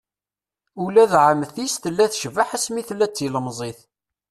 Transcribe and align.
Ula 0.83 1.03
d 1.11 1.13
ɛemti-s 1.25 1.75
tella 1.83 2.05
tecbeḥ 2.11 2.49
asmi 2.57 2.81
tella 2.87 3.07
d 3.07 3.13
tilemẓit. 3.15 3.79